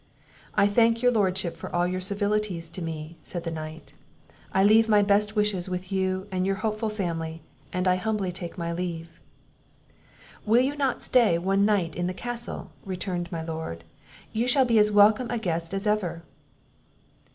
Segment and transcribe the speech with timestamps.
[0.55, 3.93] "I thank your Lordship for all your civilities to me," said the knight;
[4.51, 8.57] "I leave my best wishes with you and your hopeful family, and I humbly take
[8.57, 9.19] my leave."
[10.43, 13.83] "Will you not stay one night in the castle?" returned my Lord;
[14.33, 16.23] "you shall be as welcome a guest as ever."